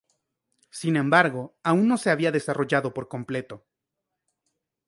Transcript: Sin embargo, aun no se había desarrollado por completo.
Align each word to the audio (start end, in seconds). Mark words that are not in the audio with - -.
Sin 0.71 0.95
embargo, 0.95 1.55
aun 1.61 1.87
no 1.87 1.95
se 1.99 2.09
había 2.09 2.31
desarrollado 2.31 2.91
por 2.91 3.07
completo. 3.07 3.67